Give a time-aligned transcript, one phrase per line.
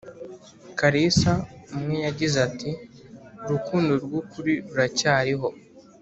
[0.79, 1.33] karisa
[1.77, 2.69] umwe yagize ati
[3.47, 5.47] “urukundo rw’ukuri ruracyariho